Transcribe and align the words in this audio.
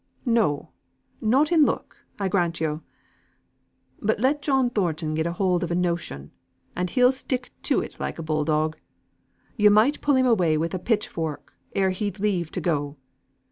"No! 0.25 0.69
not 1.21 1.51
in 1.51 1.63
look, 1.63 1.97
I 2.17 2.27
grant 2.27 2.59
yo. 2.59 2.81
But 4.01 4.19
let 4.19 4.41
John 4.41 4.71
Thornton 4.71 5.13
get 5.13 5.27
hold 5.27 5.63
on 5.63 5.71
a 5.71 5.79
notion, 5.79 6.31
and 6.75 6.89
he'll 6.89 7.11
stick 7.11 7.51
to 7.61 7.81
it 7.81 7.99
like 7.99 8.17
a 8.17 8.23
bulldog; 8.23 8.77
yo 9.57 9.69
might 9.69 10.01
pull 10.01 10.15
him 10.15 10.25
away 10.25 10.57
wi' 10.57 10.69
a 10.73 10.79
pitchfork 10.79 11.53
ere 11.75 11.91
he'd 11.91 12.19
leave 12.19 12.51
go. 12.51 12.97